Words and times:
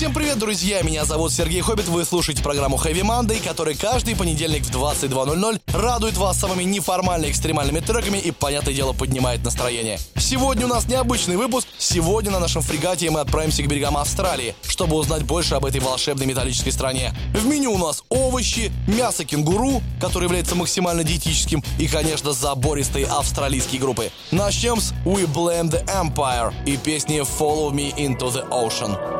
Всем 0.00 0.14
привет, 0.14 0.38
друзья! 0.38 0.80
Меня 0.80 1.04
зовут 1.04 1.30
Сергей 1.30 1.60
Хоббит. 1.60 1.86
Вы 1.86 2.06
слушаете 2.06 2.42
программу 2.42 2.78
Heavy 2.78 3.02
Monday, 3.02 3.38
которая 3.46 3.74
каждый 3.74 4.16
понедельник 4.16 4.64
в 4.64 4.70
22.00 4.70 5.60
радует 5.74 6.16
вас 6.16 6.38
самыми 6.38 6.62
неформальными 6.62 7.30
экстремальными 7.30 7.80
треками 7.80 8.16
и, 8.16 8.30
понятное 8.30 8.72
дело, 8.72 8.94
поднимает 8.94 9.44
настроение. 9.44 9.98
Сегодня 10.16 10.64
у 10.64 10.70
нас 10.70 10.88
необычный 10.88 11.36
выпуск. 11.36 11.68
Сегодня 11.76 12.30
на 12.30 12.38
нашем 12.38 12.62
фрегате 12.62 13.10
мы 13.10 13.20
отправимся 13.20 13.62
к 13.62 13.66
берегам 13.66 13.98
Австралии, 13.98 14.54
чтобы 14.66 14.96
узнать 14.96 15.24
больше 15.24 15.54
об 15.56 15.66
этой 15.66 15.82
волшебной 15.82 16.24
металлической 16.24 16.70
стране. 16.70 17.12
В 17.34 17.44
меню 17.44 17.74
у 17.74 17.78
нас 17.78 18.02
овощи, 18.08 18.72
мясо 18.86 19.26
кенгуру, 19.26 19.82
которое 20.00 20.24
является 20.24 20.54
максимально 20.54 21.04
диетическим, 21.04 21.62
и, 21.78 21.86
конечно, 21.86 22.32
забористые 22.32 23.04
австралийские 23.04 23.82
группы. 23.82 24.10
Начнем 24.30 24.80
с 24.80 24.94
We 25.04 25.26
Blame 25.26 25.70
the 25.70 25.84
Empire 25.84 26.54
и 26.64 26.78
песни 26.78 27.20
Follow 27.20 27.70
Me 27.70 27.94
Into 27.96 28.32
the 28.32 28.48
Ocean. 28.48 29.19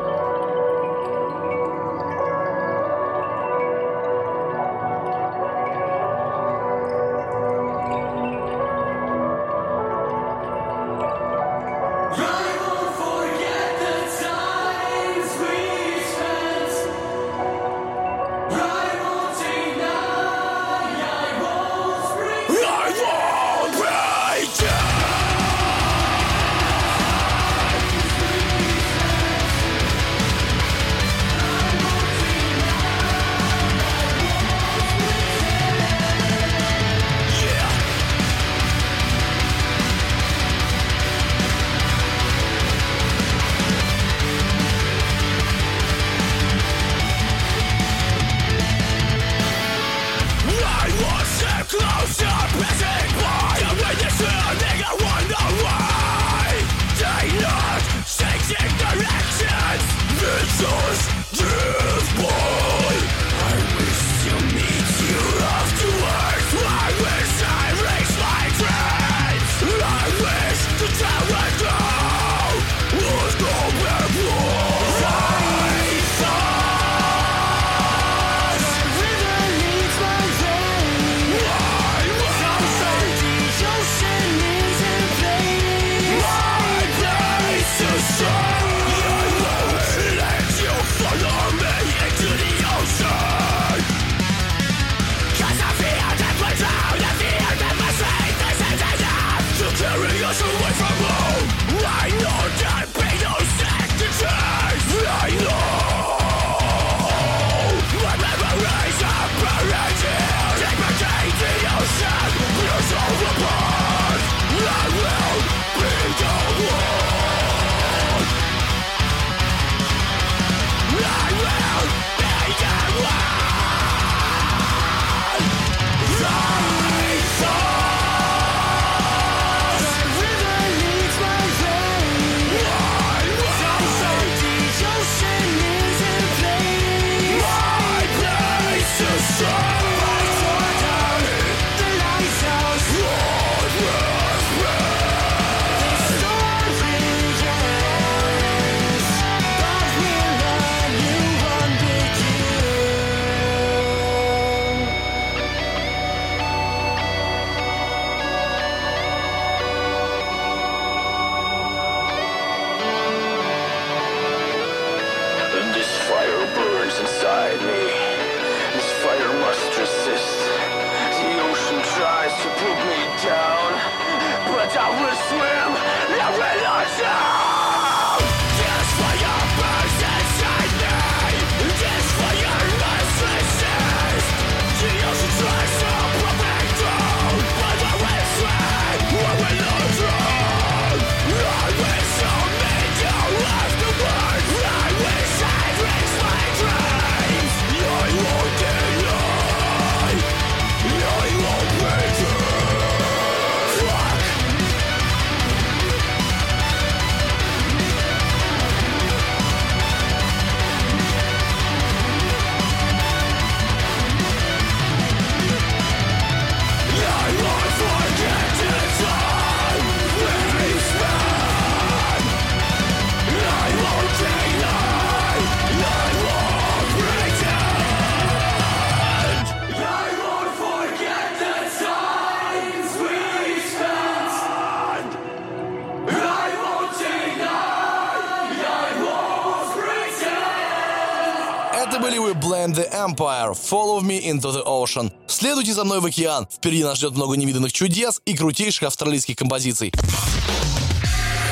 За 245.81 245.85
мной 245.85 245.99
в 245.99 246.05
океан. 246.05 246.47
Впереди 246.51 246.83
нас 246.83 246.97
ждет 246.97 247.15
много 247.15 247.35
невиданных 247.35 247.73
чудес 247.73 248.21
и 248.25 248.35
крутейших 248.35 248.83
австралийских 248.83 249.35
композиций. 249.35 249.91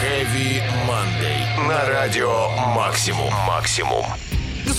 Heavy 0.03 0.61
Monday. 0.87 1.67
На 1.67 1.85
радио 1.87 2.49
Максимум. 2.75 3.33
Максимум. 3.47 4.05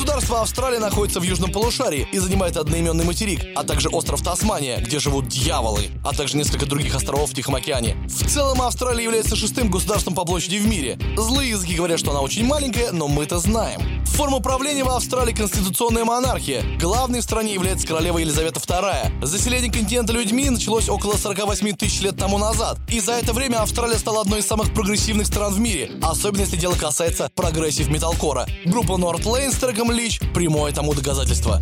Государство 0.01 0.41
Австралия 0.41 0.79
находится 0.79 1.21
в 1.21 1.25
южном 1.25 1.53
полушарии 1.53 2.09
и 2.11 2.17
занимает 2.17 2.57
одноименный 2.57 3.05
материк, 3.05 3.43
а 3.55 3.65
также 3.65 3.91
остров 3.91 4.23
Тасмания, 4.23 4.79
где 4.79 4.99
живут 4.99 5.29
дьяволы, 5.29 5.89
а 6.03 6.15
также 6.15 6.39
несколько 6.39 6.65
других 6.65 6.95
островов 6.95 7.31
в 7.31 7.35
Тихом 7.35 7.55
океане. 7.55 7.97
В 8.09 8.27
целом 8.27 8.63
Австралия 8.63 9.05
является 9.05 9.37
шестым 9.37 9.71
государством 9.71 10.15
по 10.15 10.25
площади 10.25 10.57
в 10.57 10.67
мире. 10.67 10.99
Злые 11.19 11.51
языки 11.51 11.75
говорят, 11.75 12.01
что 12.01 12.13
она 12.13 12.23
очень 12.23 12.47
маленькая, 12.47 12.93
но 12.93 13.09
мы 13.09 13.25
это 13.25 13.39
знаем. 13.41 13.83
Форма 14.07 14.41
правления 14.41 14.85
в 14.85 14.89
Австралии 14.89 15.35
конституционная 15.35 16.05
монархия. 16.05 16.63
Главной 16.79 17.21
в 17.21 17.23
стране 17.23 17.55
является 17.55 17.87
королева 17.87 18.19
Елизавета 18.19 18.59
II. 18.59 19.25
Заселение 19.25 19.71
континента 19.71 20.13
людьми 20.15 20.49
началось 20.49 20.89
около 20.89 21.17
48 21.17 21.77
тысяч 21.77 22.01
лет 22.01 22.17
тому 22.17 22.39
назад. 22.39 22.79
И 22.89 23.01
за 23.01 23.13
это 23.13 23.33
время 23.35 23.63
Австралия 23.63 23.99
стала 23.99 24.23
одной 24.23 24.41
из 24.41 24.47
самых 24.47 24.73
прогрессивных 24.73 25.27
стран 25.27 25.53
в 25.53 25.61
мире, 25.61 25.91
особенно 26.03 26.43
если 26.43 26.57
дело 26.57 26.75
касается 26.75 27.31
прогрессив 27.35 27.89
металкора. 27.89 28.47
Группа 28.65 28.93
Northlane 28.93 29.53
с 29.53 29.57
треком 29.57 29.90
Лич– 29.91 30.21
прямое 30.35 30.73
тому 30.73 30.95
доказательство. 30.95 31.61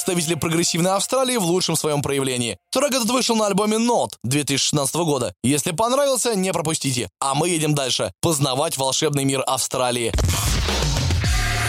Представители 0.00 0.34
прогрессивной 0.34 0.92
Австралии 0.92 1.36
в 1.36 1.42
лучшем 1.42 1.76
своем 1.76 2.00
проявлении. 2.00 2.56
Трек 2.72 2.92
этот 2.92 3.10
вышел 3.10 3.36
на 3.36 3.46
альбоме 3.46 3.76
Not 3.76 4.12
2016 4.24 4.94
года. 4.96 5.34
Если 5.42 5.72
понравился, 5.72 6.34
не 6.34 6.54
пропустите. 6.54 7.10
А 7.20 7.34
мы 7.34 7.50
едем 7.50 7.74
дальше, 7.74 8.10
познавать 8.22 8.78
волшебный 8.78 9.24
мир 9.24 9.42
Австралии. 9.46 10.10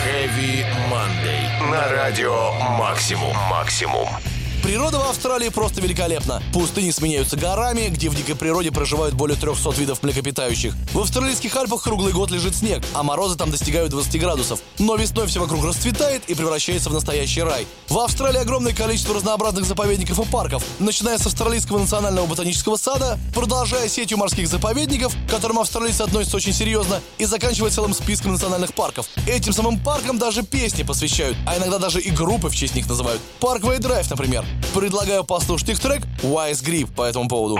Heavy 0.05 0.65
Monday. 0.89 1.69
На 1.69 1.89
радио 1.89 2.53
«Максимум». 2.77 3.35
«Максимум». 3.49 4.07
Природа 4.63 4.99
в 4.99 5.09
Австралии 5.09 5.49
просто 5.49 5.81
великолепна. 5.81 6.41
Пустыни 6.53 6.91
сменяются 6.91 7.35
горами, 7.35 7.87
где 7.89 8.09
в 8.09 8.15
дикой 8.15 8.35
природе 8.35 8.71
проживают 8.71 9.15
более 9.15 9.35
300 9.35 9.71
видов 9.71 10.03
млекопитающих. 10.03 10.75
В 10.93 10.99
австралийских 10.99 11.55
Альпах 11.55 11.81
круглый 11.81 12.13
год 12.13 12.29
лежит 12.29 12.55
снег, 12.55 12.83
а 12.93 13.01
морозы 13.01 13.35
там 13.37 13.49
достигают 13.49 13.89
20 13.89 14.21
градусов. 14.21 14.59
Но 14.77 14.95
весной 14.95 15.25
все 15.27 15.39
вокруг 15.39 15.65
расцветает 15.65 16.23
и 16.27 16.35
превращается 16.35 16.89
в 16.89 16.93
настоящий 16.93 17.41
рай. 17.41 17.65
В 17.89 17.97
Австралии 17.97 18.39
огромное 18.39 18.73
количество 18.73 19.15
разнообразных 19.15 19.65
заповедников 19.65 20.19
и 20.19 20.31
парков, 20.31 20.63
начиная 20.79 21.17
с 21.17 21.25
Австралийского 21.25 21.79
национального 21.79 22.27
ботанического 22.27 22.77
сада, 22.77 23.17
продолжая 23.33 23.89
сетью 23.89 24.19
морских 24.19 24.47
заповедников, 24.47 25.13
к 25.27 25.31
которым 25.31 25.59
австралийцы 25.59 26.03
относятся 26.03 26.37
очень 26.37 26.53
серьезно, 26.53 27.01
и 27.17 27.25
заканчивая 27.25 27.71
целым 27.71 27.95
списком 27.95 28.33
национальных 28.33 28.73
парков. 28.75 29.07
Этим 29.27 29.53
самым 29.53 29.79
паркам 29.79 30.19
даже 30.19 30.43
песни 30.43 30.83
посвящают, 30.83 31.35
а 31.47 31.57
иногда 31.57 31.79
даже 31.79 31.99
и 31.99 32.11
группы 32.11 32.49
в 32.49 32.55
честь 32.55 32.75
них 32.75 32.87
называют. 32.87 33.21
Парквей 33.39 33.79
Драйв, 33.79 34.09
например. 34.09 34.45
Предлагаю 34.73 35.23
послушать 35.23 35.69
их 35.69 35.79
трек 35.79 36.03
Wise 36.23 36.63
Grip 36.63 36.93
по 36.93 37.03
этому 37.03 37.27
поводу. 37.27 37.59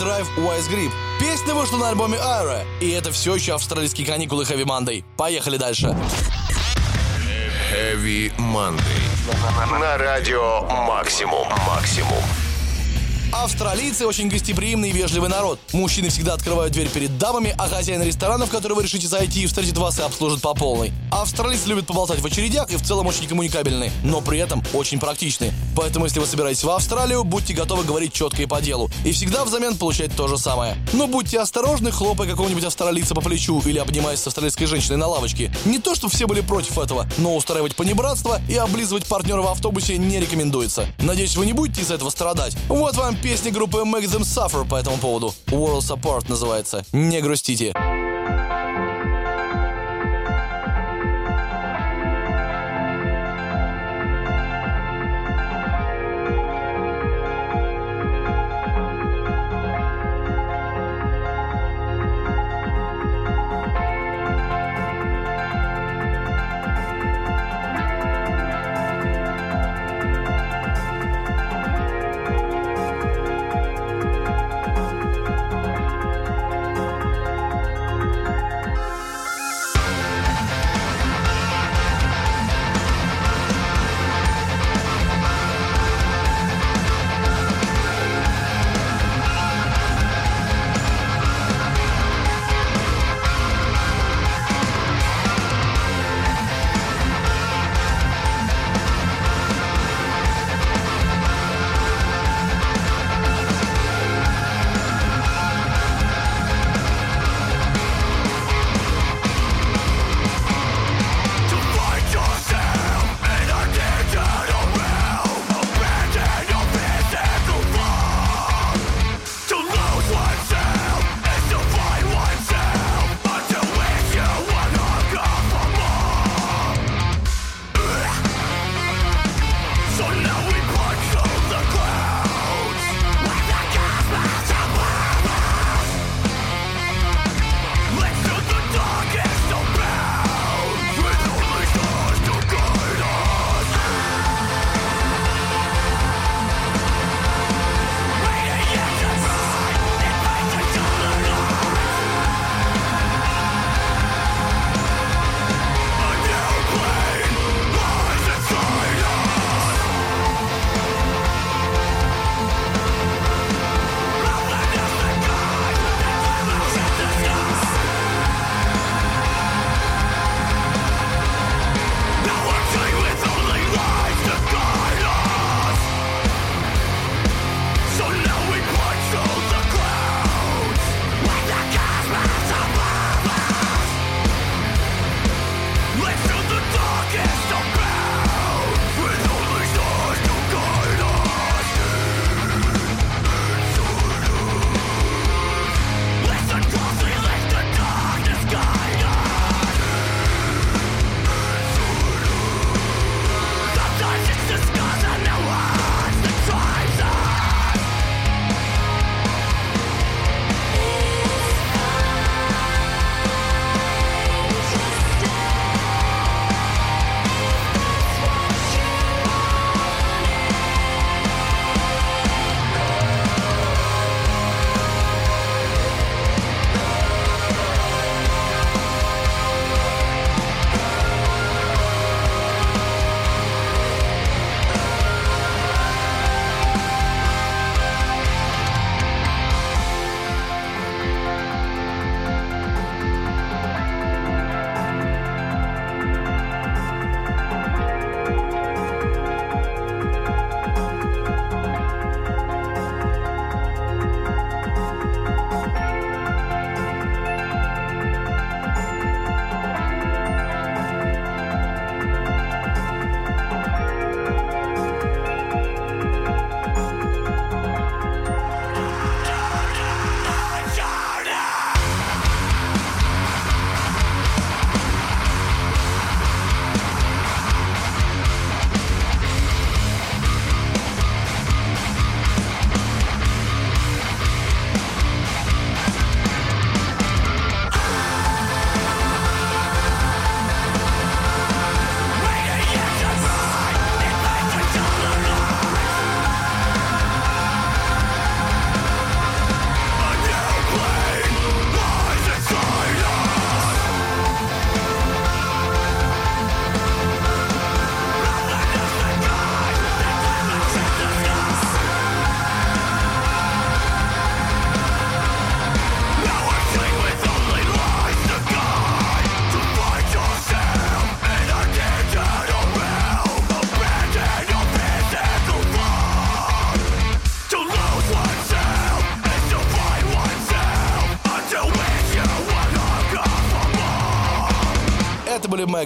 Drive 0.00 0.26
Wise 0.38 0.66
Grip. 0.70 0.90
Песня 1.20 1.52
вышла 1.52 1.76
на 1.76 1.90
альбоме 1.90 2.16
Ira, 2.16 2.64
и 2.80 2.88
это 2.90 3.12
все 3.12 3.34
еще 3.34 3.54
австралийские 3.54 4.06
каникулы 4.06 4.44
Heavy 4.44 4.64
Monday. 4.64 5.04
Поехали 5.18 5.58
дальше. 5.58 5.94
Heavy 7.70 8.34
Monday. 8.38 9.78
На 9.78 9.98
радио 9.98 10.62
«Максимум». 10.62 11.46
«Максимум». 11.66 12.49
Австралийцы 13.32 14.06
очень 14.06 14.28
гостеприимный 14.28 14.90
и 14.90 14.92
вежливый 14.92 15.30
народ. 15.30 15.60
Мужчины 15.72 16.08
всегда 16.08 16.34
открывают 16.34 16.72
дверь 16.72 16.88
перед 16.88 17.16
дамами, 17.16 17.54
а 17.58 17.68
хозяин 17.68 18.02
ресторана, 18.02 18.46
в 18.46 18.50
который 18.50 18.72
вы 18.72 18.82
решите 18.82 19.06
зайти, 19.06 19.46
встретит 19.46 19.78
вас 19.78 20.00
и 20.00 20.02
обслужит 20.02 20.40
по 20.40 20.52
полной. 20.52 20.92
Австралийцы 21.12 21.68
любят 21.68 21.86
поболтать 21.86 22.18
в 22.20 22.26
очередях 22.26 22.70
и 22.72 22.76
в 22.76 22.82
целом 22.82 23.06
очень 23.06 23.28
коммуникабельны, 23.28 23.92
но 24.02 24.20
при 24.20 24.40
этом 24.40 24.64
очень 24.72 24.98
практичны. 24.98 25.52
Поэтому, 25.76 26.06
если 26.06 26.18
вы 26.18 26.26
собираетесь 26.26 26.64
в 26.64 26.70
Австралию, 26.70 27.22
будьте 27.22 27.54
готовы 27.54 27.84
говорить 27.84 28.12
четко 28.12 28.42
и 28.42 28.46
по 28.46 28.60
делу. 28.60 28.90
И 29.04 29.12
всегда 29.12 29.44
взамен 29.44 29.76
получать 29.76 30.14
то 30.16 30.26
же 30.26 30.36
самое. 30.36 30.76
Но 30.92 31.06
будьте 31.06 31.38
осторожны, 31.38 31.92
хлопая 31.92 32.28
какого-нибудь 32.28 32.64
австралийца 32.64 33.14
по 33.14 33.20
плечу 33.20 33.62
или 33.64 33.78
обнимаясь 33.78 34.20
с 34.20 34.26
австралийской 34.26 34.66
женщиной 34.66 34.96
на 34.96 35.06
лавочке. 35.06 35.52
Не 35.64 35.78
то, 35.78 35.94
что 35.94 36.08
все 36.08 36.26
были 36.26 36.40
против 36.40 36.78
этого, 36.78 37.06
но 37.18 37.36
устраивать 37.36 37.76
понебратство 37.76 38.40
и 38.48 38.56
облизывать 38.56 39.06
партнера 39.06 39.42
в 39.42 39.46
автобусе 39.46 39.98
не 39.98 40.18
рекомендуется. 40.18 40.86
Надеюсь, 40.98 41.36
вы 41.36 41.46
не 41.46 41.52
будете 41.52 41.82
из 41.82 41.92
этого 41.92 42.10
страдать. 42.10 42.56
Вот 42.68 42.96
вам 42.96 43.19
песня 43.22 43.52
группы 43.52 43.78
Make 43.78 44.04
Them 44.04 44.20
Suffer 44.22 44.66
по 44.68 44.76
этому 44.76 44.96
поводу. 44.98 45.34
World 45.46 45.80
Support 45.80 46.28
называется. 46.28 46.84
Не 46.92 47.20
грустите. 47.20 47.72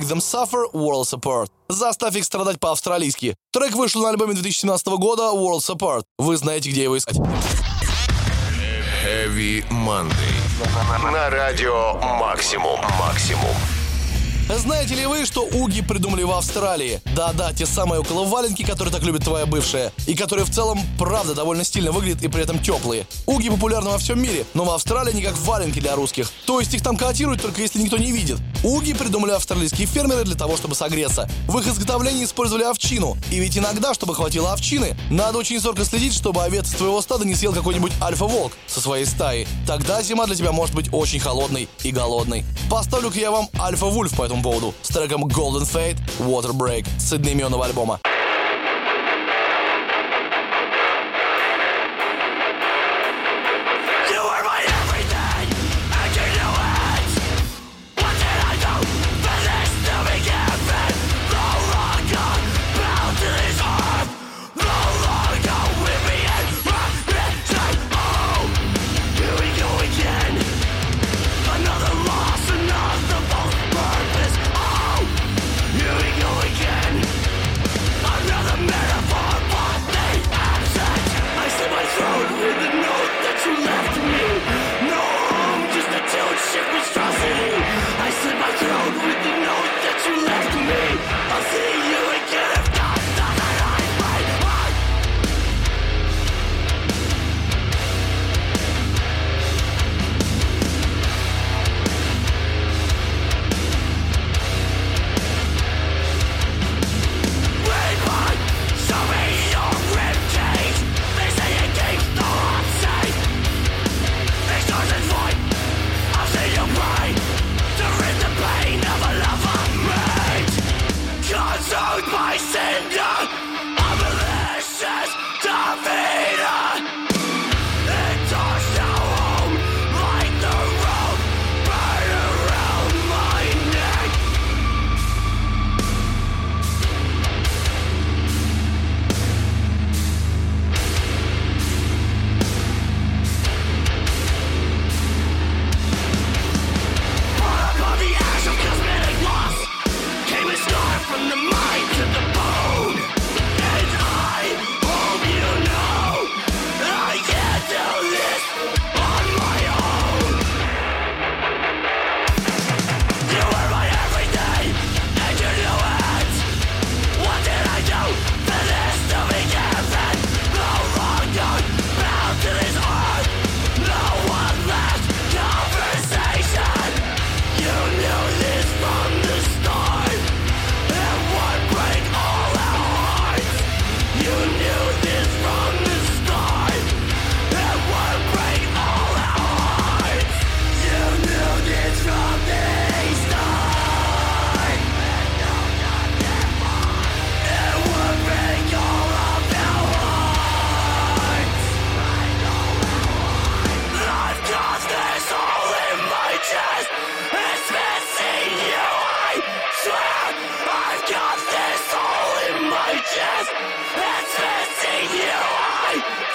Make 0.04 0.10
Them 0.10 0.20
Suffer 0.20 0.66
World 0.72 1.06
Support. 1.06 1.48
Заставь 1.68 2.16
их 2.16 2.24
страдать 2.24 2.60
по-австралийски. 2.60 3.36
Трек 3.52 3.74
вышел 3.74 4.02
на 4.02 4.10
альбоме 4.10 4.34
2017 4.34 4.86
года 4.98 5.22
World 5.32 5.60
Support. 5.60 6.02
Вы 6.18 6.36
знаете, 6.36 6.70
где 6.70 6.82
его 6.82 6.98
искать. 6.98 7.16
Heavy 9.04 9.64
Monday. 9.70 11.12
На 11.12 11.30
радио 11.30 11.94
Максимум. 11.94 12.80
Максимум. 12.98 13.73
Знаете 14.48 14.94
ли 14.94 15.06
вы, 15.06 15.24
что 15.24 15.42
уги 15.42 15.80
придумали 15.80 16.22
в 16.22 16.30
Австралии? 16.30 17.00
Да-да, 17.16 17.54
те 17.54 17.64
самые 17.64 18.00
около 18.00 18.24
валенки, 18.24 18.62
которые 18.62 18.92
так 18.92 19.02
любит 19.02 19.24
твоя 19.24 19.46
бывшая, 19.46 19.90
и 20.06 20.14
которые 20.14 20.44
в 20.44 20.50
целом, 20.50 20.78
правда, 20.98 21.34
довольно 21.34 21.64
стильно 21.64 21.92
выглядят 21.92 22.22
и 22.22 22.28
при 22.28 22.42
этом 22.42 22.58
теплые. 22.58 23.06
Уги 23.26 23.48
популярны 23.48 23.90
во 23.90 23.98
всем 23.98 24.22
мире, 24.22 24.44
но 24.52 24.64
в 24.64 24.70
Австралии 24.70 25.14
не 25.14 25.22
как 25.22 25.36
валенки 25.38 25.80
для 25.80 25.96
русских. 25.96 26.30
То 26.44 26.60
есть 26.60 26.74
их 26.74 26.82
там 26.82 26.98
котируют 26.98 27.40
только 27.40 27.62
если 27.62 27.80
никто 27.80 27.96
не 27.96 28.12
видит. 28.12 28.36
Уги 28.62 28.92
придумали 28.92 29.32
австралийские 29.32 29.86
фермеры 29.86 30.24
для 30.24 30.34
того, 30.34 30.58
чтобы 30.58 30.74
согреться. 30.74 31.28
В 31.48 31.58
их 31.58 31.66
изготовлении 31.66 32.24
использовали 32.24 32.64
овчину. 32.64 33.16
И 33.30 33.40
ведь 33.40 33.56
иногда, 33.56 33.94
чтобы 33.94 34.14
хватило 34.14 34.52
овчины, 34.52 34.94
надо 35.10 35.38
очень 35.38 35.58
зорко 35.58 35.84
следить, 35.86 36.12
чтобы 36.12 36.42
овец 36.42 36.70
твоего 36.70 37.00
стада 37.00 37.24
не 37.24 37.34
съел 37.34 37.54
какой-нибудь 37.54 37.92
альфа-волк 38.00 38.52
со 38.66 38.82
своей 38.82 39.06
стаи. 39.06 39.48
Тогда 39.66 40.02
зима 40.02 40.26
для 40.26 40.36
тебя 40.36 40.52
может 40.52 40.74
быть 40.74 40.92
очень 40.92 41.18
холодной 41.18 41.68
и 41.82 41.90
голодной. 41.90 42.44
Поставлю-ка 42.70 43.18
я 43.18 43.30
вам 43.30 43.48
альфа-вульф 43.58 44.14
по 44.14 44.24
этому 44.24 44.33
поводу 44.42 44.74
с 44.82 44.88
треком 44.88 45.24
Golden 45.26 45.62
Fate 45.62 45.98
Water 46.18 46.52
Break 46.52 46.86
с 46.98 47.12
одноименного 47.12 47.66
альбома. 47.66 48.00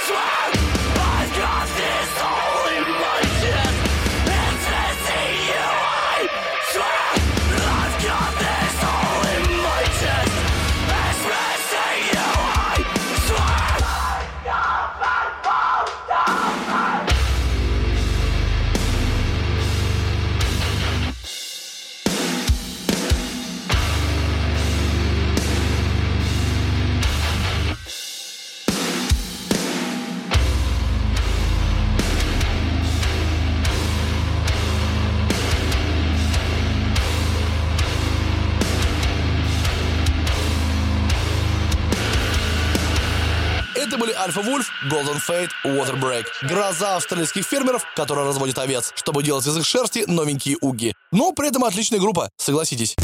This! 0.10 0.88
Альфа 44.30 44.42
Вульф, 44.44 44.70
Golden 44.92 45.20
Fate, 45.28 45.50
Water 45.65 46.00
Break. 46.00 46.26
Гроза 46.44 46.98
австралийских 46.98 47.44
фермеров, 47.44 47.84
которые 47.96 48.28
разводят 48.28 48.60
овец, 48.60 48.92
чтобы 48.94 49.24
делать 49.24 49.48
из 49.48 49.58
их 49.58 49.65
шерсти 49.65 50.04
новенькие 50.06 50.56
уги. 50.62 50.94
Но 51.12 51.32
при 51.32 51.48
этом 51.48 51.63
отличная 51.63 51.98
группа, 51.98 52.30
согласитесь. 52.38 52.96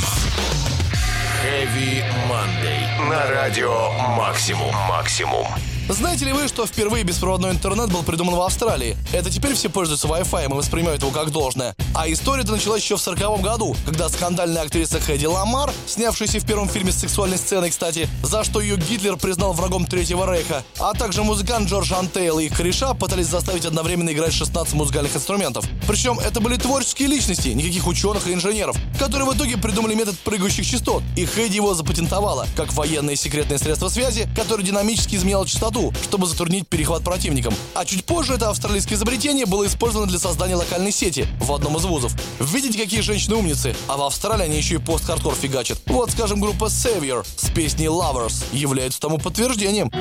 Heavy 1.44 2.04
Monday. 2.30 3.10
На 3.10 3.26
радио 3.32 3.92
Максимум. 4.16 4.72
Максимум. 4.88 5.48
Знаете 5.88 6.26
ли 6.26 6.34
вы, 6.34 6.48
что 6.48 6.66
впервые 6.66 7.04
беспроводной 7.04 7.52
интернет 7.52 7.92
был 7.92 8.02
придуман 8.02 8.34
в 8.34 8.42
Австралии? 8.42 8.98
Это 9.14 9.30
теперь 9.30 9.54
все 9.54 9.70
пользуются 9.70 10.08
Wi-Fi 10.08 10.46
и 10.46 10.48
воспринимают 10.48 11.04
его 11.04 11.12
как 11.12 11.30
должное. 11.30 11.76
А 11.94 12.10
история-то 12.12 12.54
началась 12.54 12.82
еще 12.82 12.98
в 12.98 13.02
40 13.02 13.42
году, 13.42 13.76
когда 13.86 14.10
скандальная 14.10 14.64
актриса 14.64 15.00
Хэдди 15.00 15.28
Ламар, 15.28 15.72
снявшаяся 15.86 16.40
в 16.40 16.46
первом 16.48 16.70
фильме 16.70 16.92
с 16.92 16.98
сексуальной 16.98 17.38
сценой, 17.38 17.70
кстати, 17.70 18.10
за 18.24 18.44
что 18.44 18.62
ее 18.62 18.78
Гитлер 18.78 19.16
признал 19.16 19.54
врагом 19.54 19.86
Третьего 19.86 20.26
Рейха, 20.26 20.64
а 20.80 20.94
также 20.94 21.22
музыкант 21.22 21.70
Джордж 21.70 21.94
Антейл 21.94 22.40
и 22.40 22.46
их 22.46 22.58
кореша 22.58 22.96
пытались 22.96 23.28
заставить 23.28 23.66
одновременно 23.66 24.12
играть 24.12 24.34
16 24.34 24.74
музыкальных 24.74 25.16
инструментов. 25.16 25.66
Причем 25.88 26.18
это 26.18 26.42
были 26.42 26.56
творческие 26.56 27.10
личности, 27.10 27.50
никаких 27.50 27.86
ученых 27.86 28.28
и 28.28 28.34
инженеров, 28.34 28.76
которые 28.98 29.30
в 29.30 29.38
итоге 29.38 29.58
придумали 29.58 29.94
метод 29.94 30.18
прыгающих 30.18 30.66
частот, 30.66 31.04
и 31.16 31.26
Хэдди 31.26 31.58
его 31.58 31.76
запатентовала, 31.76 32.48
как 32.56 32.74
военное 32.74 33.16
секретное 33.16 33.60
средство 33.60 33.90
связи, 33.90 34.28
которое 34.36 34.64
динамически 34.64 35.16
изменяло 35.16 35.46
частоту 35.46 35.75
высоту, 35.76 35.94
чтобы 36.04 36.28
затруднить 36.28 36.68
перехват 36.68 37.04
противникам. 37.04 37.54
А 37.74 37.86
чуть 37.86 38.06
позже 38.06 38.34
это 38.34 38.50
австралийское 38.50 38.98
изобретение 38.98 39.46
было 39.46 39.66
использовано 39.66 40.10
для 40.10 40.20
создания 40.20 40.56
локальной 40.56 40.92
сети 40.92 41.28
в 41.40 41.52
одном 41.52 41.78
из 41.78 41.86
вузов. 41.86 42.14
Видите, 42.40 42.78
какие 42.78 43.02
женщины 43.02 43.36
умницы? 43.36 43.76
А 43.88 43.98
в 43.98 44.04
Австралии 44.04 44.46
они 44.46 44.58
еще 44.58 44.76
и 44.76 44.80
пост-хардкор 44.80 45.36
фигачат. 45.36 45.80
Вот, 45.88 46.12
скажем, 46.12 46.40
группа 46.40 46.66
Savior 46.66 47.26
с 47.36 47.50
песней 47.50 47.88
Lovers 47.88 48.44
является 48.54 49.00
тому 49.00 49.18
подтверждением. 49.18 49.92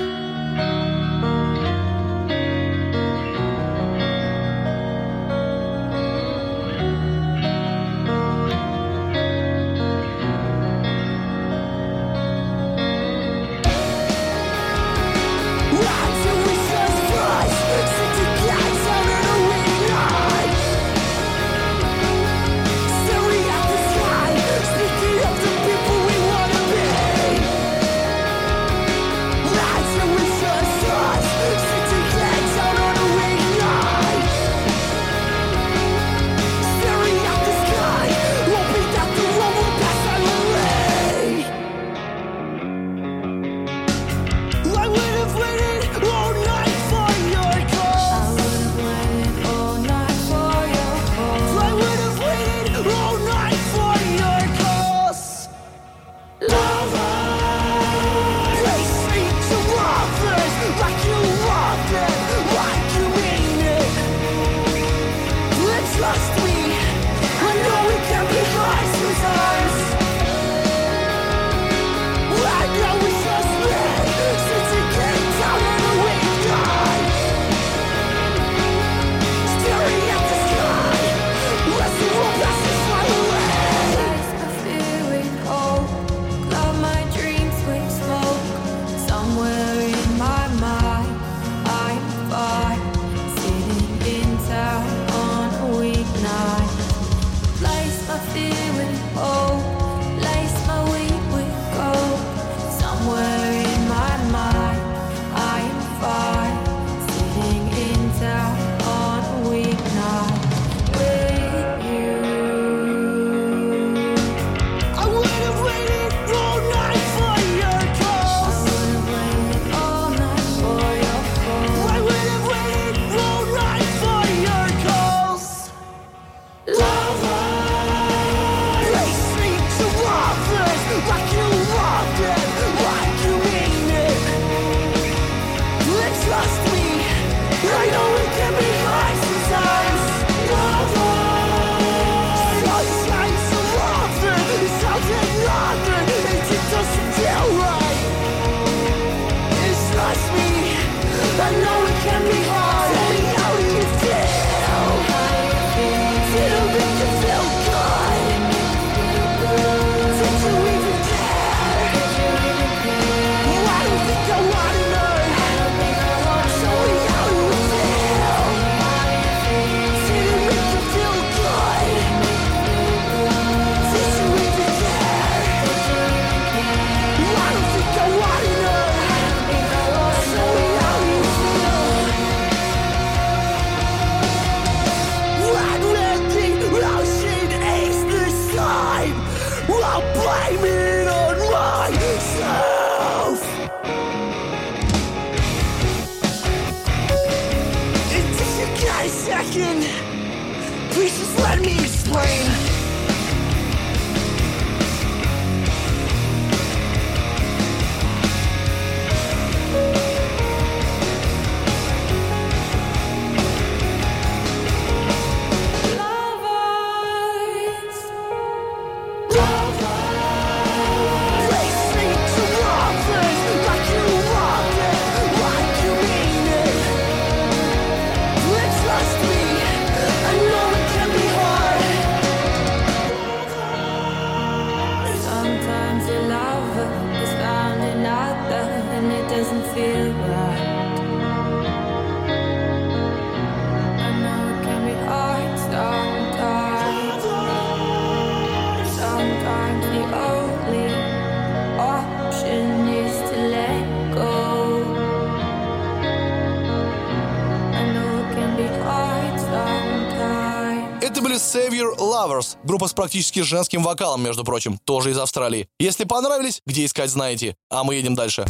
Группа 262.64 262.88
с 262.88 262.92
практически 262.92 263.40
женским 263.40 263.82
вокалом, 263.82 264.22
между 264.22 264.44
прочим, 264.44 264.78
тоже 264.84 265.10
из 265.10 265.18
Австралии. 265.18 265.68
Если 265.78 266.04
понравились, 266.04 266.60
где 266.66 266.84
искать 266.84 267.10
знаете. 267.10 267.56
А 267.70 267.84
мы 267.84 267.94
едем 267.94 268.14
дальше. 268.14 268.44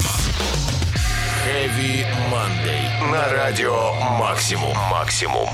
Heavy 1.47 2.07
Monday. 2.31 3.11
На 3.11 3.29
радио 3.29 3.93
Максимум. 4.19 4.75
Максимум. 4.91 5.49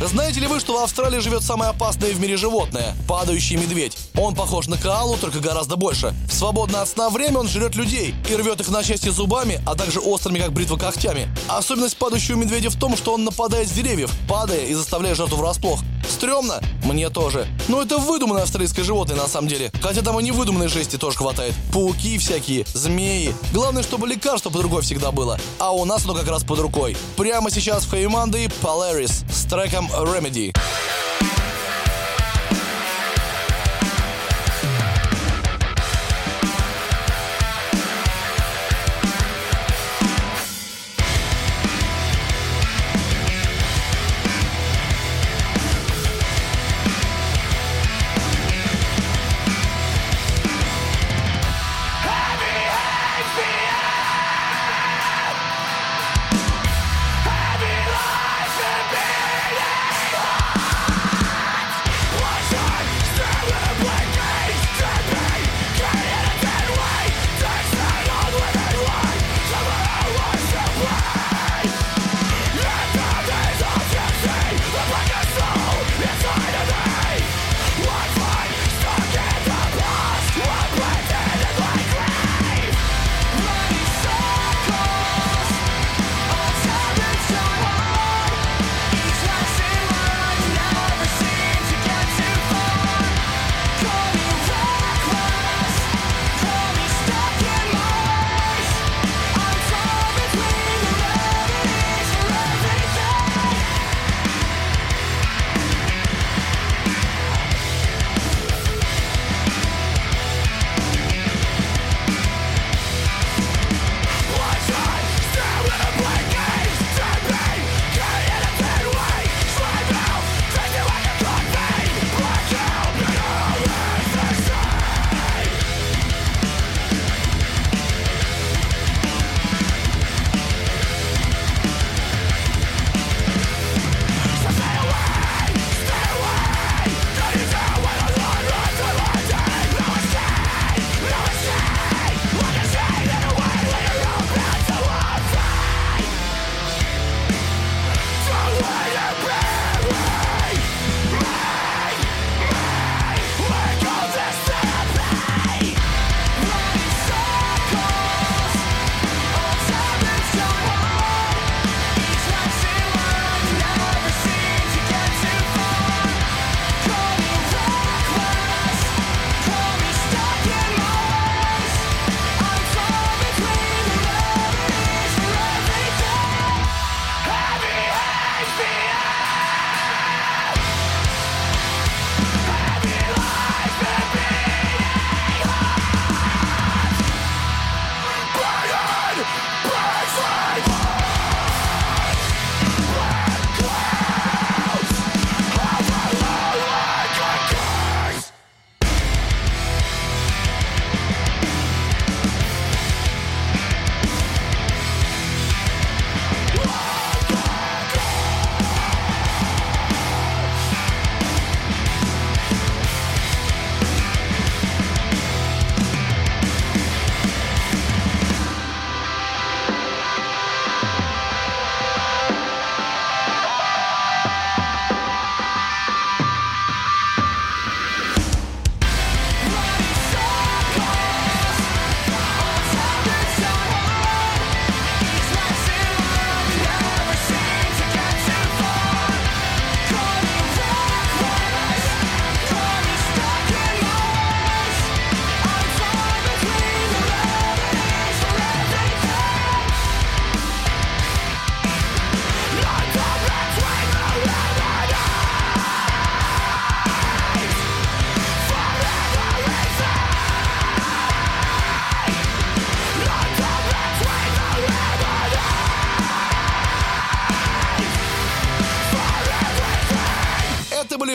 Знаете 0.00 0.40
ли 0.40 0.48
вы, 0.48 0.58
что 0.58 0.74
в 0.74 0.82
Австралии 0.82 1.20
живет 1.20 1.44
самое 1.44 1.70
опасное 1.70 2.12
в 2.12 2.20
мире 2.20 2.36
животное– 2.36 2.96
падающий 3.08 3.56
медведь? 3.56 3.96
Он 4.16 4.34
похож 4.34 4.66
на 4.66 4.76
коалу, 4.76 5.16
только 5.16 5.38
гораздо 5.38 5.76
больше. 5.76 6.12
В 6.28 6.34
свободное 6.34 6.82
от 6.82 6.88
сна 6.88 7.10
время 7.10 7.38
он 7.38 7.48
жрет 7.48 7.76
людей 7.76 8.14
и 8.28 8.34
рвет 8.34 8.60
их 8.60 8.68
на 8.70 8.82
части 8.82 9.08
зубами, 9.08 9.60
а 9.64 9.76
также 9.76 10.00
острыми, 10.00 10.40
как 10.40 10.52
бритва, 10.52 10.76
когтями. 10.76 11.28
Особенность 11.48 11.96
падающего 11.96 12.36
медведя 12.36 12.70
в 12.70 12.76
том, 12.76 12.96
что 12.96 13.14
он 13.14 13.24
нападает 13.24 13.68
с 13.68 13.72
деревьев, 13.72 14.10
падая 14.28 14.64
и 14.66 14.74
заставляя 14.74 15.14
жертву 15.14 15.36
врасплох. 15.36 15.80
Стремно? 16.08 16.60
Мне 16.84 17.08
тоже. 17.08 17.46
Но 17.68 17.80
это 17.80 17.98
выдуманное 17.98 18.42
австралийское 18.42 18.84
животное 18.84 19.16
на 19.16 19.26
самом 19.26 19.48
деле. 19.48 19.72
Хотя 19.80 20.02
там 20.02 20.18
и 20.20 20.22
невыдуманной 20.22 20.68
жести 20.68 20.96
тоже 20.96 21.16
хватает. 21.16 21.54
Пауки 21.72 22.18
всякие, 22.18 22.66
змеи. 22.74 23.34
Главное, 23.52 23.82
чтобы 23.82 24.06
лекарство 24.06 24.50
под 24.50 24.62
рукой 24.62 24.82
всегда 24.82 25.12
было. 25.12 25.38
А 25.58 25.70
у 25.70 25.84
нас 25.84 26.04
оно 26.04 26.14
как 26.14 26.28
раз 26.28 26.44
под 26.44 26.58
рукой. 26.58 26.96
Прямо 27.16 27.50
сейчас 27.50 27.84
в 27.84 27.90
Хэви 27.90 28.08
Мандэй 28.08 28.48
Polaris 28.62 29.24
с 29.32 29.44
треком 29.44 29.83
A 29.92 30.04
remedy. 30.04 30.52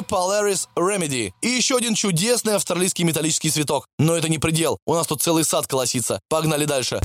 Polaris 0.10 0.68
Remedy. 0.76 1.32
И 1.42 1.48
еще 1.48 1.78
один 1.78 1.94
чудесный 1.94 2.56
австралийский 2.56 3.04
металлический 3.04 3.50
цветок. 3.50 3.86
Но 4.00 4.16
это 4.16 4.28
не 4.28 4.40
предел. 4.40 4.78
У 4.86 4.96
нас 4.96 5.08
тут 5.08 5.22
целый 5.22 5.44
сад 5.46 5.68
колосится. 5.68 6.20
Погнали 6.30 6.66
дальше. 6.66 7.00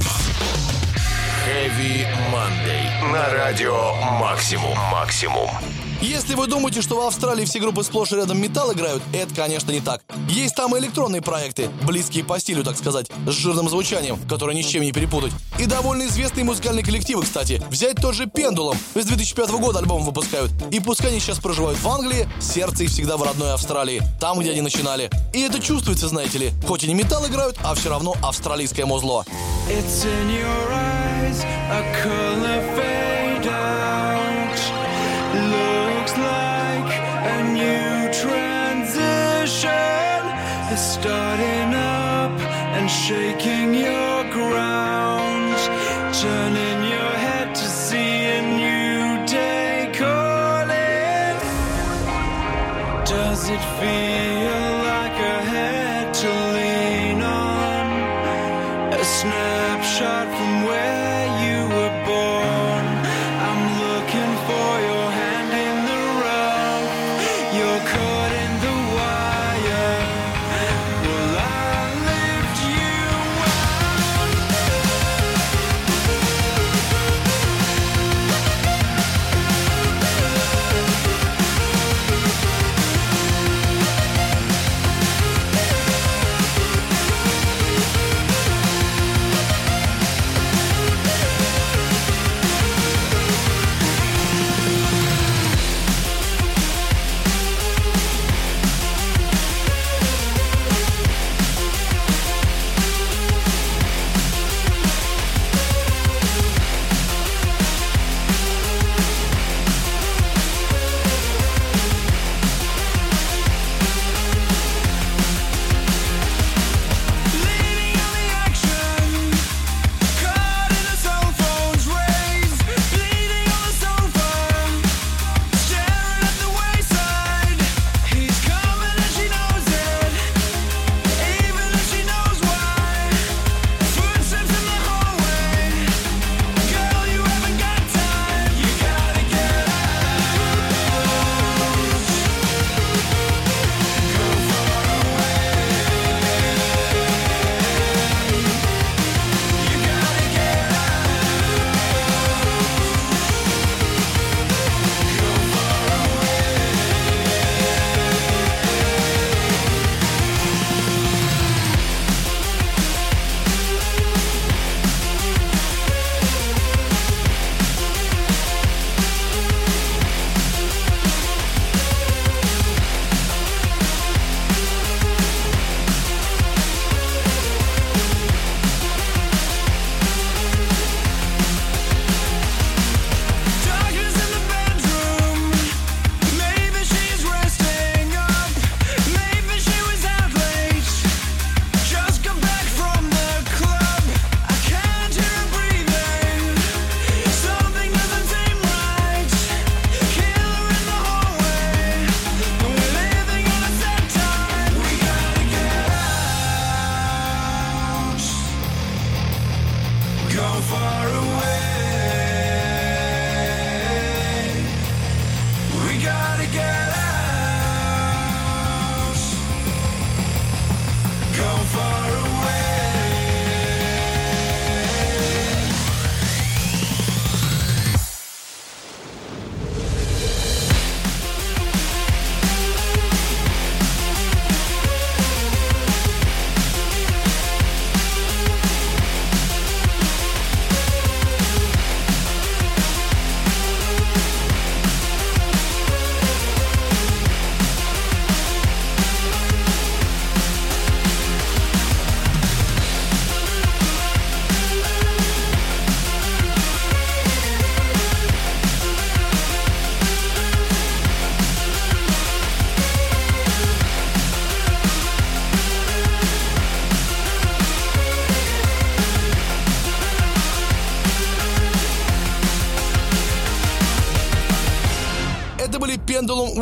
Heavy 1.46 2.06
Monday. 2.32 3.12
На 3.12 3.28
радио 3.30 3.94
Максимум. 4.18 4.76
Максимум. 4.90 5.50
Если 6.00 6.34
вы 6.34 6.46
думаете, 6.46 6.82
что 6.82 6.96
в 6.96 7.06
Австралии 7.06 7.44
все 7.44 7.60
группы 7.60 7.82
сплошь 7.82 8.12
и 8.12 8.16
рядом 8.16 8.40
металл 8.40 8.72
играют, 8.72 9.02
это, 9.12 9.34
конечно, 9.34 9.70
не 9.70 9.80
так. 9.80 10.02
Есть 10.28 10.54
там 10.54 10.74
и 10.76 10.78
электронные 10.78 11.22
проекты, 11.22 11.70
близкие 11.86 12.24
по 12.24 12.38
стилю, 12.38 12.62
так 12.62 12.76
сказать, 12.76 13.10
с 13.26 13.32
жирным 13.32 13.68
звучанием, 13.68 14.18
которые 14.28 14.56
ни 14.56 14.62
с 14.62 14.66
чем 14.66 14.82
не 14.82 14.92
перепутать. 14.92 15.32
И 15.58 15.66
довольно 15.66 16.06
известные 16.06 16.44
музыкальные 16.44 16.84
коллективы, 16.84 17.22
кстати. 17.22 17.62
Взять 17.70 17.96
тот 17.96 18.14
же 18.14 18.26
Пендулом, 18.26 18.76
с 18.94 19.04
2005 19.04 19.50
года 19.50 19.78
альбом 19.78 20.04
выпускают. 20.04 20.50
И 20.70 20.80
пускай 20.80 21.10
они 21.10 21.20
сейчас 21.20 21.38
проживают 21.38 21.78
в 21.78 21.88
Англии, 21.88 22.28
сердце 22.40 22.84
их 22.84 22.90
всегда 22.90 23.16
в 23.16 23.22
родной 23.22 23.52
Австралии, 23.54 24.02
там, 24.20 24.40
где 24.40 24.50
они 24.50 24.60
начинали. 24.60 25.10
И 25.32 25.40
это 25.40 25.60
чувствуется, 25.60 26.08
знаете 26.08 26.38
ли. 26.38 26.52
Хоть 26.66 26.84
и 26.84 26.88
не 26.88 26.94
металл 26.94 27.26
играют, 27.26 27.56
а 27.62 27.74
все 27.74 27.90
равно 27.90 28.14
австралийское 28.22 28.86
музло. 28.86 29.24
It's 29.68 30.04
in 30.04 30.30
your 30.30 30.72
eyes, 30.72 31.44
a 31.70 31.82
color 32.02 32.60
fade 32.76 33.83
starting 41.04 41.74
up 41.74 42.32
and 42.76 42.90
shaking 42.90 43.74
your 43.74 44.18
ground. 44.36 45.52
Turning 46.24 46.80
your 46.94 47.12
head 47.26 47.54
to 47.54 47.66
see 47.84 48.14
a 48.36 48.40
new 48.62 49.26
day 49.26 49.92
calling. 50.00 51.36
Does 53.04 53.42
it 53.54 53.64
feel 53.80 54.68
like 54.92 55.16
a 55.36 55.38
head 55.52 56.14
to 56.22 56.30
lean 56.56 57.20
on? 57.20 57.86
A 58.94 59.04
snapshot 59.04 60.26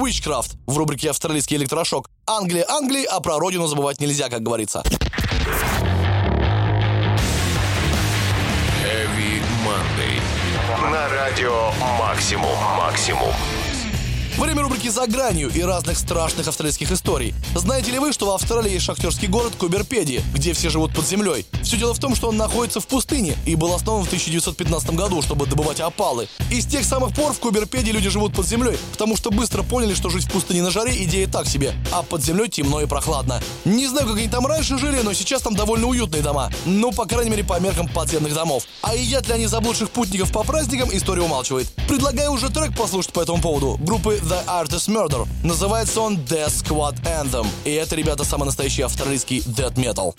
Witchcraft 0.03 0.57
в 0.67 0.77
рубрике 0.77 1.11
«Австралийский 1.11 1.55
электрошок». 1.55 2.11
Англия, 2.27 2.67
Англии, 2.69 3.05
а 3.05 3.21
про 3.21 3.39
родину 3.39 3.69
забывать 3.69 4.01
нельзя, 4.01 4.29
как 4.29 4.43
говорится. 4.43 4.83
Heavy 8.83 9.41
Monday. 9.65 10.21
На 10.91 11.09
радио 11.09 11.71
Максимум. 11.99 12.57
Максимум. 12.77 13.33
Время 14.43 14.63
рубрики 14.63 14.89
«За 14.89 15.07
гранью» 15.07 15.53
и 15.55 15.63
разных 15.63 15.97
страшных 15.97 16.49
австралийских 16.49 16.91
историй. 16.91 17.33
Знаете 17.55 17.93
ли 17.93 18.01
вы, 18.01 18.13
что 18.13 18.27
в 18.27 18.31
Австралии 18.31 18.73
есть 18.73 18.85
шахтерский 18.85 19.29
город 19.29 19.53
Куберпеди, 19.57 20.21
где 20.35 20.53
все 20.53 20.69
живут 20.69 20.93
под 20.93 21.07
землей? 21.07 21.47
Все 21.63 21.77
дело 21.77 21.95
в 21.95 22.01
том, 22.01 22.17
что 22.17 22.29
он 22.29 22.37
находится 22.37 22.81
в 22.81 22.89
пустыне 22.89 23.37
и 23.47 23.55
был 23.55 23.73
основан 23.73 24.03
в 24.03 24.09
1915 24.09 24.91
году, 24.97 25.23
чтобы 25.23 25.47
добывать 25.47 25.79
опалы. 25.79 26.27
И 26.51 26.61
с 26.61 26.67
тех 26.67 26.85
самых 26.85 27.15
пор 27.15 27.33
в 27.35 27.39
Куберпеди 27.39 27.93
люди 27.93 28.09
живут 28.09 28.35
под 28.35 28.45
землей, 28.45 28.77
потому 28.91 29.17
что 29.17 29.31
быстро 29.31 29.63
поняли, 29.63 29.95
что 29.95 30.11
жить 30.11 30.25
в 30.25 30.33
пустыне 30.33 30.61
на 30.63 30.73
жаре 30.73 31.05
идея 31.05 31.29
так 31.29 31.47
себе, 31.47 31.73
а 31.93 32.03
под 32.03 32.25
землей 32.25 32.49
темно 32.49 32.81
и 32.81 32.87
прохладно. 32.87 33.41
Не 33.65 33.87
знаю, 33.87 34.09
как 34.09 34.17
они 34.17 34.27
там 34.27 34.45
раньше 34.45 34.77
жили, 34.77 35.03
но 35.05 35.13
сейчас 35.13 35.43
там 35.43 35.55
довольно 35.55 35.87
уютные 35.87 36.21
дома. 36.21 36.51
Ну, 36.65 36.91
по 36.91 37.05
крайней 37.05 37.31
мере, 37.31 37.45
по 37.45 37.61
меркам 37.61 37.87
подземных 37.87 38.35
домов. 38.35 38.65
А 38.83 38.97
едят 38.97 39.29
ли 39.29 39.35
они 39.35 39.47
заблудших 39.47 39.91
путников 39.91 40.33
по 40.33 40.43
праздникам, 40.43 40.89
история 40.93 41.23
умалчивает. 41.23 41.69
Предлагаю 41.87 42.33
уже 42.33 42.51
трек 42.51 42.77
послушать 42.77 43.13
по 43.13 43.21
этому 43.21 43.41
поводу. 43.41 43.79
Группы 43.81 44.21
The 44.32 44.32
Artist 44.47 44.89
Murder. 44.89 45.27
Называется 45.43 46.01
он 46.01 46.17
Death 46.17 46.65
Squad 46.65 46.97
Anthem. 47.05 47.47
И 47.65 47.71
это, 47.71 47.95
ребята, 47.95 48.25
самый 48.25 48.45
настоящий 48.45 48.83
австралийский 48.83 49.41
death 49.41 49.75
metal. 49.75 50.15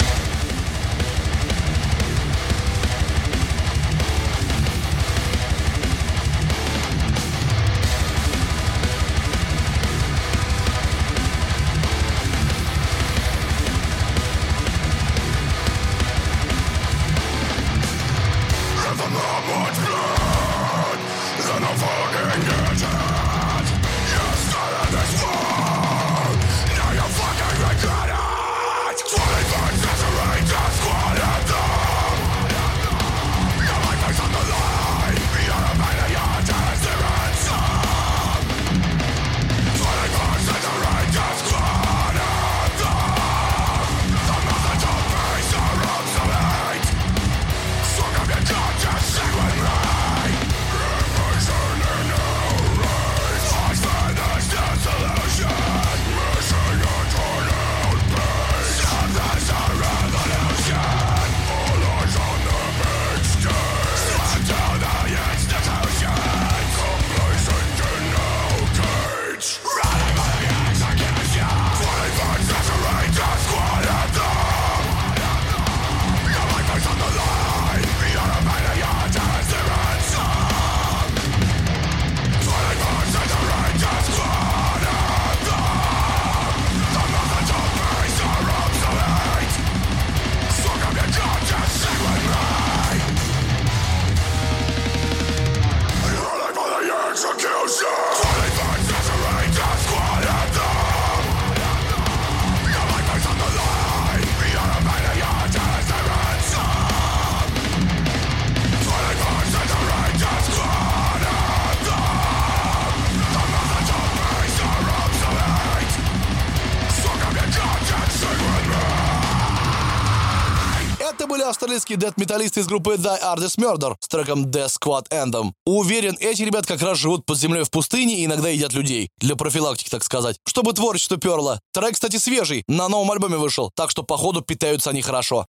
Были 121.94 121.96
австралийские 121.96 121.98
дэт-металлисты 121.98 122.60
из 122.62 122.68
группы 122.68 122.96
The 122.96 123.22
Artist 123.22 123.58
Murder 123.58 123.96
с 124.00 124.08
треком 124.08 124.46
Death 124.46 124.78
Squad 124.80 125.10
Anthem. 125.10 125.52
Уверен, 125.66 126.18
эти 126.20 126.44
ребят 126.44 126.66
как 126.66 126.82
раз 126.82 126.98
живут 126.98 127.26
под 127.26 127.38
землей 127.38 127.64
в 127.64 127.72
пустыне 127.72 128.20
и 128.20 128.26
иногда 128.26 128.50
едят 128.50 128.74
людей. 128.74 129.10
Для 129.20 129.36
профилактики, 129.36 129.90
так 129.90 130.04
сказать. 130.04 130.38
Чтобы 130.46 130.74
творчество 130.74 131.18
перло. 131.18 131.60
Трек, 131.74 131.94
кстати, 131.94 132.18
свежий. 132.18 132.64
На 132.68 132.88
новом 132.88 133.12
альбоме 133.12 133.38
вышел. 133.38 133.72
Так 133.76 133.90
что, 133.90 134.04
походу, 134.04 134.42
питаются 134.42 134.90
они 134.90 135.02
хорошо. 135.02 135.42